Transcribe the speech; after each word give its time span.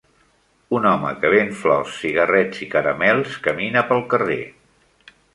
Un 0.75 0.85
home 0.91 1.09
que 1.25 1.29
ven 1.33 1.51
flors, 1.59 1.91
cigarrets 2.05 2.63
i 2.67 2.67
caramels 2.71 3.35
camine 3.49 3.83
pel 3.91 4.01
carrer. 4.15 4.39